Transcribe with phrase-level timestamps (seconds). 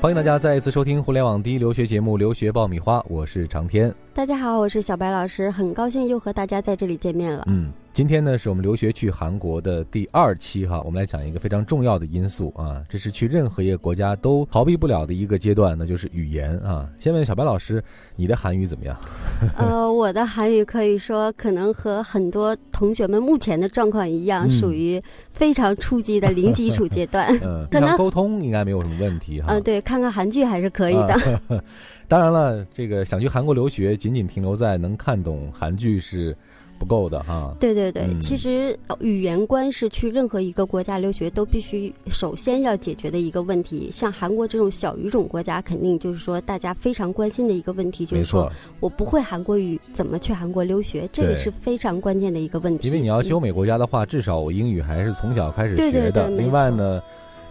[0.00, 3.92] 欢迎大家再一次收听互联网第一留学节目《留学爆米花》，我是长天。
[4.14, 7.42] 大家好，我是小白老师，很高兴又和大家在这里见面了。
[7.48, 16.88] 嗯，今天呢是我们留学去韩国的第二期哈，我们来讲一个非常重要的因素啊，这是去任何一个国家都逃避不了的一个阶段，那就是语言啊。
[17.00, 17.82] 先问小白老师，
[18.14, 18.96] 你的韩语怎么样？
[19.58, 25.00] 呃，我的韩语可以说可能和很多同学们目前的状况一样，属于
[25.30, 27.28] 非常初级的零基础阶段。
[27.42, 29.46] 嗯，可能沟通应该没有什么问题哈。
[29.50, 31.40] 嗯，对，看看韩剧还是可以的。
[32.08, 36.34] 当然了，这个想去韩国留学，仅仅停留在能看懂韩剧是
[36.78, 37.54] 不够的哈。
[37.58, 43.90] 对对对，其实语言关是去任何一个国家留学都必须首先要解决的一个问题。
[43.90, 51.08] 像韩国这种小语种国家，肯定就是说大家非常关心的一个问题，就是说我不会韩国语，怎么去韩国留学？
[51.12, 52.88] 这个是非常关键的一个问题。
[52.88, 56.28] 因为你要去欧美国家的话，至少我英语还是从小开始学的。
[56.30, 57.02] 另外呢，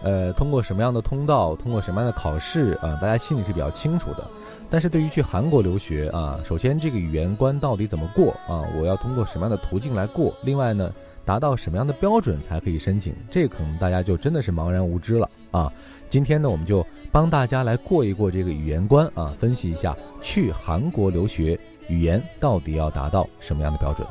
[0.02, 4.24] 呃，通过什么样的通道，通过什么样的考试啊，大家心里是比较清楚的。
[4.70, 8.62] 但是对于去韩国留学啊，首先这个语言关到底怎么过啊？
[8.78, 10.34] 我要通过什么样的途径来过？
[10.42, 10.92] 另外呢，
[11.24, 13.14] 达到什么样的标准才可以申请？
[13.30, 15.72] 这可能大家就真的是茫然无知了啊！
[16.10, 21.58] 今天呢，我们就帮大家来过一过这个语言关啊，分析一下去韩国留学
[21.88, 24.06] 语言到底要达到什么样的标准。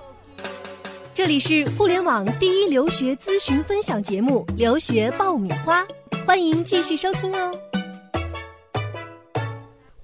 [1.14, 5.84] 这里是互联网第一留学咨询分享节目《留学爆米花》，
[6.26, 7.52] 欢迎继续收听哦。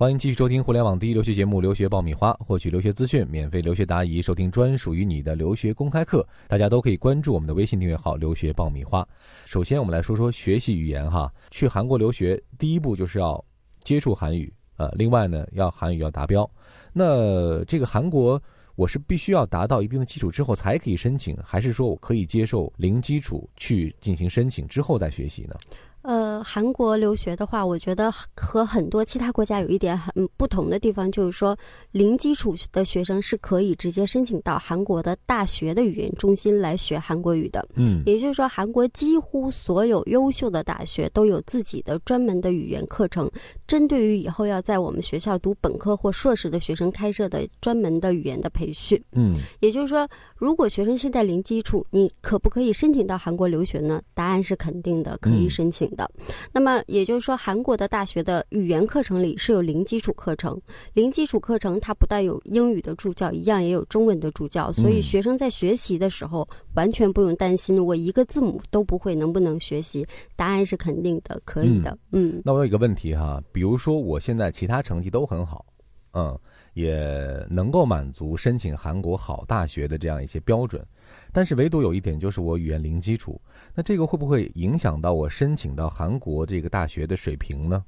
[0.04, 6.28] 欢迎继续收听互联网第一留学节目《留学爆米花》，获取留学资讯、免费留学答疑、收听专属于你的留学公开课。
[6.46, 9.08] 大家都可以关注我们的微信订阅号“留学爆米花”。
[9.48, 11.34] 首先，我们来说说学习语言哈。
[11.52, 13.42] 去韩国留学，第一步就是要
[13.82, 16.52] 接触韩语呃，另外呢，要韩语要达标。
[16.92, 18.44] 那这个韩国，
[18.76, 25.56] 我是必须要达到一定的基础之后才可以申请，还是说我可以接受零基础去进行申请之后再学习呢？
[26.44, 31.58] 呃，韩国留学的话，我觉得和很多其他国家有一点很不同的地方，就是说
[31.92, 37.66] 零基础的学生是可以直接申请到韩国的大学的语言中心来学韩国语的。
[37.76, 43.32] 嗯，也就是说，韩国几乎所有优秀的大学都有自己的专门的语言课程，
[43.66, 49.02] 针对于以后要在我们学校读本科或硕士的学生开设的专门的语言的培训。
[49.14, 50.06] 嗯，也就是说，
[50.36, 54.02] 如果学生现在零基础，你可不可以申请到韩国留学呢？
[54.14, 55.84] 答案是肯定的，可以申请。
[55.96, 56.10] 的，
[56.52, 60.60] 那么也就是说，韩国的大学的语言课程里是有零基础课程，
[60.94, 70.06] 零基础课程它不但有英语的助教，一样也有中文的助教，所以学生在学习的时候完全不用担心我一个字母都不会能不能学习，
[70.36, 71.98] 答案是肯定的，可以的。
[72.12, 75.66] 嗯，那我有一个问题哈，比如说我现在其他成绩都很好，
[76.14, 76.38] 嗯，
[76.74, 80.86] 也能够满足申请韩国好大学的这样一些标准。
[81.34, 83.42] 但是唯独有一点，就是我语言零基础，
[83.74, 87.84] 那这个会不会影响到我申请到韩国这个大学的水平呢？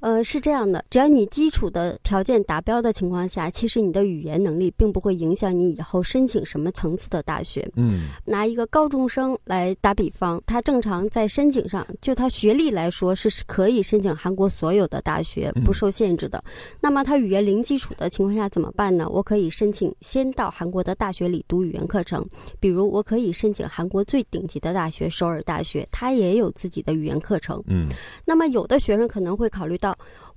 [0.00, 7.68] 呃，是这样的，只要你基础的条件达标的情况下，其实你的语言能力并不会影响你以后申请什么层次的大学。
[7.74, 16.42] 嗯，拿一个高中生来打比方，他正常在申请上，就他学历来说是可以申请韩国所有的大学，不受限制的。
[16.80, 19.08] 那么他语言零基础的情况下怎么办呢？
[19.08, 22.24] 我可以申请先到韩国的大学里读语言课程，
[22.60, 27.60] 比如我可以申请韩国最顶级的大学首尔大学，它也有自己的语言课程。
[27.66, 27.88] 嗯，
[28.24, 29.87] 那么有的学生可能会考虑到。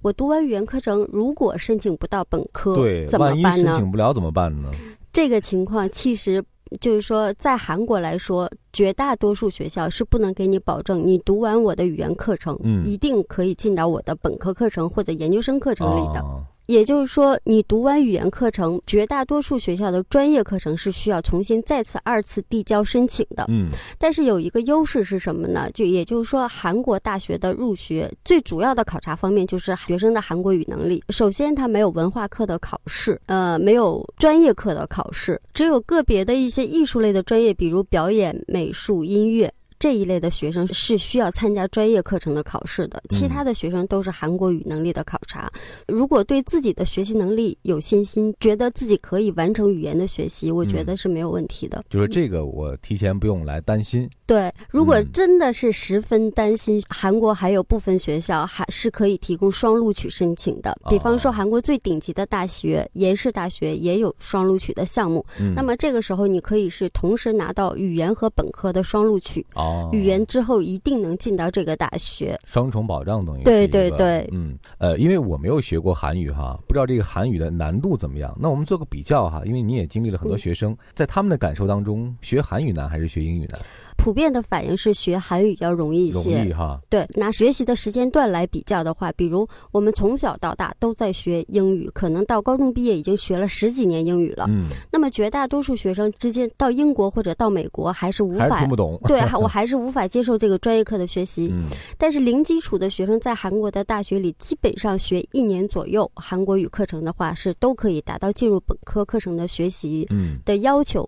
[0.01, 3.73] 我读完语言课程，如果申请不到本科，对，怎么办呢？
[3.73, 4.69] 申请不了怎么办呢？
[5.13, 6.43] 这个情况其实
[6.79, 16.23] 就是说，在韩国来说，绝大多数学校是不能给你保证，你读完我的语言课程，嗯，一定可以进到我的本科课程或者研究生课程里的。
[16.71, 23.45] 也就是说，你读完语言课程，绝大多数学校的专业课程是需要重新再次二次递交申请的。
[23.49, 23.67] 嗯，
[23.99, 25.69] 但是有一个优势是什么呢？
[25.73, 31.03] 就也就是说，韩国大学的入学最主要的考察方面就是学生的韩国语能力。
[31.09, 39.51] 首先，它没有文化课的考试，呃，没有专业课的考试，只有个别的一些艺术类的专业，比如表演、美术、音乐。
[39.81, 45.51] 这一类的学生是需要参加专业课程的考试的，其他的学生都是韩国语能力的考察。
[45.87, 51.83] 如果对自己的学习能力有信心，觉得自己可以完成语言的学习，我觉得是没有问题的。
[51.89, 54.07] 就是这个，我提前不用来担心。
[54.27, 60.77] 对，如果真的是十分担心，韩国还有部分学校还是可以提供双录取申请的。
[60.91, 65.25] 比方说，韩国最顶级的大学延世大学也有双录取的项目。
[65.55, 69.43] 那么这个时候，你可以是同时拿到语言和本科的双录取。
[69.91, 78.35] 语言之后一定能进到这个大学，双重保障等于对对对，嗯呃，因为我没有学过韩语哈，不知道这个韩语的难度怎么样。
[78.39, 83.59] 那我们做个比较哈，因为你也经历了很多学生，在他们的感受当中，学韩语难还是学英语难？
[84.01, 86.43] 普遍的反应是学韩语要容易一容些。
[86.43, 94.47] 易哈，对，拿学习的时间段来比较的话，比如我们从小到大都在学英语，可能到高中毕业已经学了十几年英语了。
[94.49, 101.49] 嗯，那么绝大多数学生之间到英国或者到美国还是无法是听不懂， 对，我还是无法接受这个专业课的学习。
[101.53, 101.65] 嗯
[101.97, 111.07] 但是零基础的学生在韩国的大学里，基本上学一年左右韩国语课程的话，是都可以达到进入本科课程的学习嗯的要求。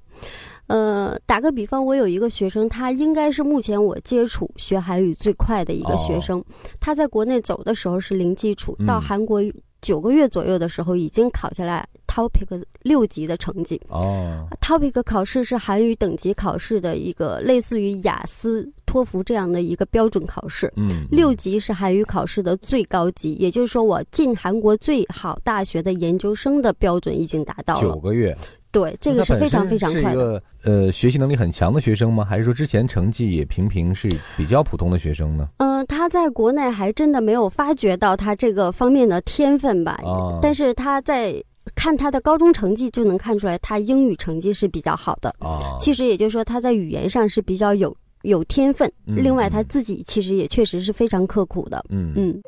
[0.67, 6.43] 呃，打个比方，我有一个学生，他应该是目前我接触学韩语最快的一个学生。
[6.79, 9.41] 他在国内走的时候是零基础，到韩国
[9.81, 13.79] 九个月左右的时候，已经考下来 Topic 六级的成绩。
[13.89, 20.71] 哦，Topic 考试是韩语等级考试的一个类似于雅思、托福这样的一个标准考试。
[20.77, 27.81] 嗯六级是韩语考试的最高级，也就是说，我进韩国最好大学的研究生的标准已经达到了。
[27.81, 28.35] 九个月，
[28.73, 30.09] 对，这个是非常非常快的。
[30.09, 32.25] 是一个呃学习能力很强的学生吗？
[32.25, 35.47] 还是说之前成绩也平平，是比较普通的学生呢？
[35.57, 41.35] 呃，他在国内还真的没有发掘到他这个方面的天分吧，啊但是他在
[41.75, 45.29] 看他的高中成绩就能看出来，他英语成绩是比较好的。
[45.37, 48.91] 啊，其实也就是说，他在语言上是比较有有天分。
[49.05, 51.83] 嗯另外，嗯他自己其实也确实是非常刻苦的。
[51.89, 52.41] 嗯嗯，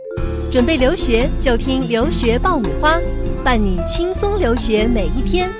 [0.52, 3.00] 准备留学就听留学爆米花，
[3.44, 5.52] 伴你轻松留学每一天。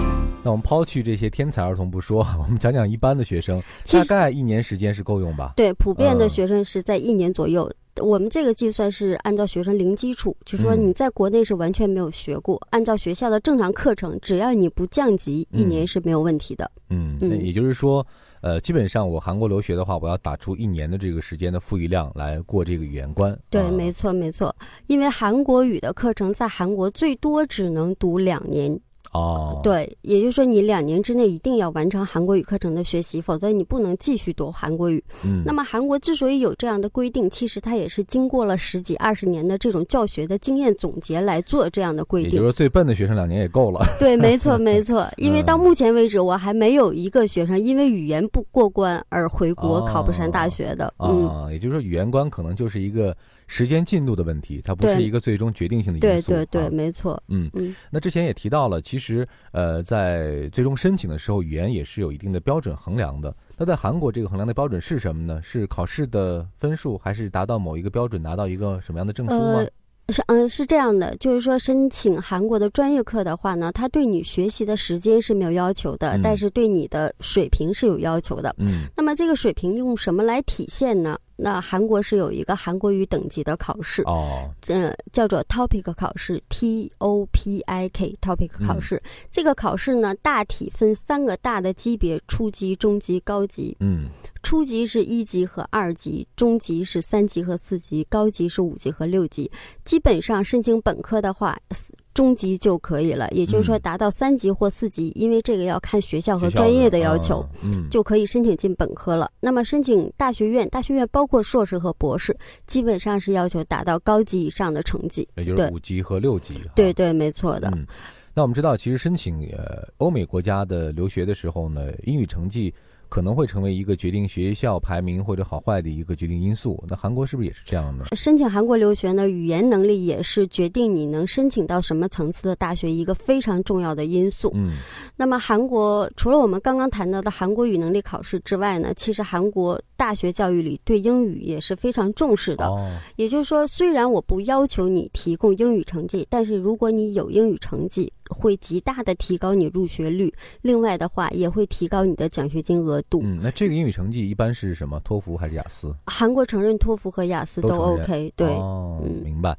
[0.46, 3.60] 那我们抛去这些天才儿童不说， 我们讲讲一般的学生，
[3.92, 5.54] 大概一年时间是够用吧？
[5.58, 7.68] 对，普遍的嗯学生是在一年左右。
[8.00, 16.70] 我们这个计算是按照学生零基础，就说嗯你在国内是完全没有学过，按照学校的正常课程，只要你不降级，一嗯年是没有问题的。
[16.92, 18.06] 嗯，嗯那也就是说，
[18.42, 23.36] 呃，基本上我韩国留学的话，我要打出一年的这个时间的富裕量来过这个语言关。
[23.50, 24.56] 对，啊没错，没错。
[24.86, 28.78] 因为韩国语的课程在韩国最多只能读两年，
[29.16, 35.02] 哦，，对，也就是说你两年之内一定要完成韩国语课程的学习，否则你不能继续读韩国语。
[35.24, 42.44] 嗯，那么韩国之所以有这样的规定，其实它也是经过了十几二十年的这种教学的经验总结来做这样的规定也就是。
[42.44, 43.86] 说最笨的学生两年也够了。
[43.98, 45.08] 对，没错， 没错。
[45.16, 50.94] 因为到嗯目前为止，我还没有一个学生因为语言不过关而回国考不上大学的。
[51.00, 53.16] 嗯，啊，也就是说语言关可能就是一个
[53.48, 56.32] 时间进度的问题，它不是一个最终决定性的因素。
[56.32, 57.22] 对对对，啊没错。
[57.28, 63.36] 嗯，嗯，那之前也提到了，其实呃，在最终申请的时候，语言也是有一定的标准衡量的。
[63.58, 65.42] 那在韩国，这个衡量的标准是什么呢？
[65.44, 69.64] 是考试的分数，还是达到某一个标准，拿到一个什么样的证书吗？
[70.08, 78.56] 呃，是嗯是这样的，就是说申请韩国的专业课的话呢，他对你学习的时间是没有要求的，嗯但是对你的水平是有要求的。
[78.60, 81.18] 嗯那么这个水平用什么来体现呢？
[81.36, 89.02] 那韩国是有一个韩国语等级的考试，哦，呃，叫做 Topic 考试，T O P I K TOPIK 嗯考试。
[89.30, 93.76] 这个考试呢，大体分三个大的级别：初级、中级、高级。
[93.80, 94.10] 嗯
[94.44, 99.50] 初级是一级和二级，中级是三级和四级，高级是五级和六级。
[99.84, 107.42] 基本上申请本科的话，四中级就可以了，也就是说嗯达到三级或四级，因为这个要看学校和专业的要求。
[107.42, 109.30] 啊嗯，就可以申请进本科了。
[109.40, 112.36] 那么申请大学院，大学院包括硕士和博士，
[112.66, 115.28] 基本上是要求达到高级以上的成绩。
[115.36, 116.56] 也就是五级和六级。
[116.56, 117.70] 哈对对，没错的。
[117.76, 117.86] 嗯，
[118.34, 122.74] 那我们知道，其实申请呃欧美国家的留学的时候呢，英语成绩
[123.10, 126.84] 可能会成为一个决定学校排名或者好坏的一个决定因素。
[126.88, 128.06] 那韩国是不是也是这样呢？
[128.16, 134.52] 申请韩国留学呢，语言能力也是决定你能申请到什么层次的大学一个非常重要的因素。
[134.54, 134.78] 嗯
[135.18, 142.66] 那么韩国除了我们刚刚谈到的韩国语能力考试之外呢，其实韩国大学教育里对英语也是非常重视的。
[142.68, 150.34] 哦，也就是说，虽然我不要求你提供英语成绩，但是如果你有英语成绩，会极大的提高你入学率。
[150.62, 153.22] 另外的话，也会提高你的奖学金额度。
[153.24, 155.00] 嗯，那这个英语成绩一般是什么？
[155.02, 155.96] 托福还是雅思？
[156.06, 159.58] 韩国承认托福和雅思都 OK，对，哦，嗯明白。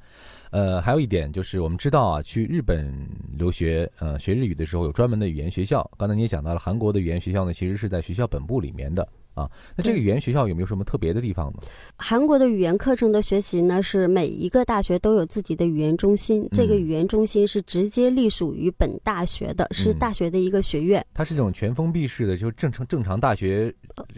[0.50, 5.88] 呃，还有一点就是，我们知道啊，去日本留学，呃，学日语的时候有专门的语言学校。
[5.98, 9.48] 刚才你也讲到了，韩国的语言学校呢，其实是在学校本部里面的啊。
[9.76, 11.60] 那这个语言学校有没有什么特别的地方呢？
[11.96, 21.04] 韩国的语言课程的学习呢，是每一个大学都有自己的语言中心，这个嗯语言中心是直接隶属于本大学的，是嗯大学的一个学院。
[21.14, 23.72] 它是这种全封闭式的，就正常正常大学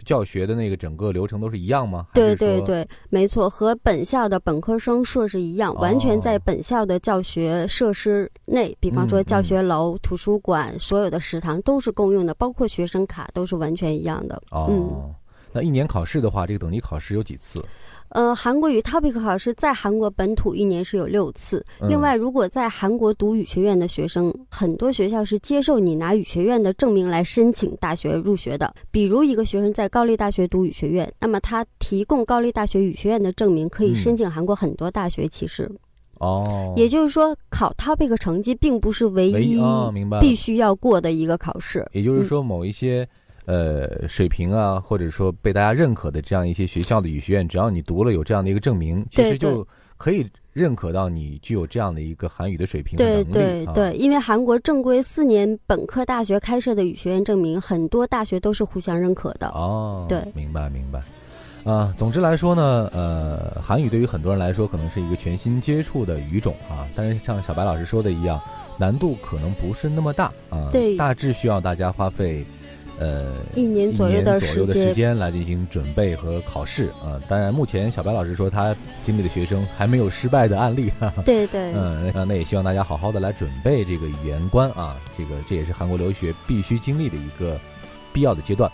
[0.05, 2.07] 教学的那个整个流程都是一样吗？
[2.13, 14.41] 对，对对，没错，和本校的本科生、硕士一样，完全在哦本校的教学设施内，比方说嗯教学楼、图书馆，所有的食堂都是共用的，包括学生卡都是完全一样的。
[14.51, 15.08] 嗯，哦。
[15.51, 17.63] 那一年考试的话，这个等级考试有几次？
[18.09, 21.63] 呃，韩国语 TOPIK 考试在韩国本土一年是有六次。
[21.79, 28.73] 嗯另外，如果在韩国读语学院的学生，很多学校是接受你拿语学院的证明来申请大学入学的。
[28.89, 35.27] 比如一个学生在高丽大学读语学院，那么他提供高丽大学语学院的证明，可以嗯申请韩国很多大学。
[35.27, 35.69] 其实，
[36.17, 39.61] 哦，也就是说，考 TOPIK 成绩并不是唯唯一
[40.19, 41.85] 必须要过的一个考试。
[41.91, 43.07] 也就是说，某一些、
[43.49, 53.23] 呃水平啊，或者说被大家认可的这样一些学校的语学院，只要你读了有这样的一个证明，其实就可以认可到你具有这样的一个韩语的水平能力。
[53.31, 59.47] 对、对对，因为韩国正规四年本科大学开设的语学院证明，很多大学都是互相认可的。
[59.47, 61.01] 哦，对明白明白。
[61.65, 68.39] 啊，总之来说呢，呃，韩语对于很多人来说可能是一个全新接触的语种啊，但是像小白老师说的一样，
[68.77, 72.45] 难度可能不是那么大啊，对大致需要大家花费，
[72.99, 77.19] 呃，一年左右的时间来进行准备和考试啊。
[77.29, 81.23] 当然，目前小白老师说他经历的学生还没有失败的案例，哈哈。
[81.23, 87.59] 对对，嗯，那那也希望大家好好的来准备这个语言关啊，这个这也是韩国留学必须经历的一个
[88.11, 88.69] 必要的阶段。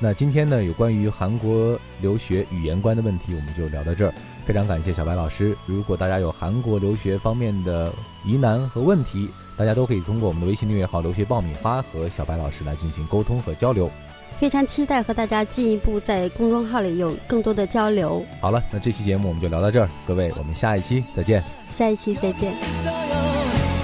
[0.00, 4.14] 那今天呢，有关于韩国留学语言关的问题，我们就聊到这儿。
[4.44, 5.56] 非常感谢小白老师。
[5.66, 7.92] 如果大家有韩国留学方面的
[8.24, 13.89] 疑难和问题，大家都可以通过我们的微信订阅号“留学爆米花”和小白老师来进行沟通和交流。
[14.37, 18.25] 非常期待和大家进一步在公众号里有更多的交流。
[18.41, 21.43] 好了，那这期节目我们就聊到这儿，各位，我们下一期再见。
[21.69, 22.53] 下一期再见。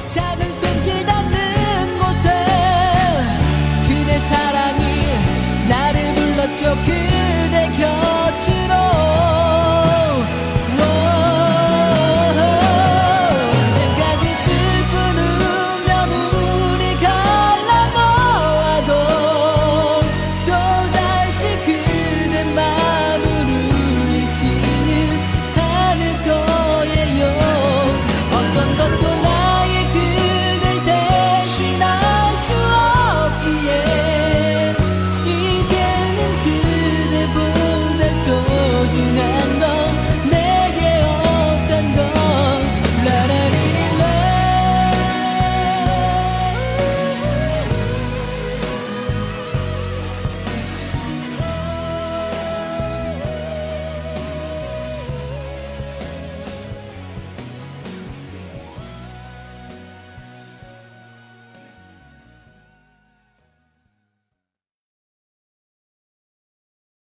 [0.09, 2.29] 작은 손길 닿는 곳에
[3.87, 4.81] 그대 사랑이
[5.69, 9.12] 나를 불렀죠 그대 곁으로